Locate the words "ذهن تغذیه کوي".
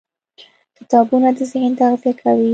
1.51-2.49